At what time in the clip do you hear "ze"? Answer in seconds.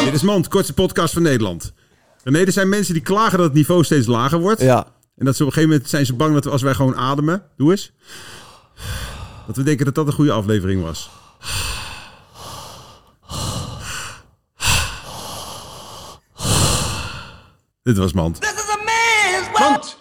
5.36-5.42, 6.06-6.14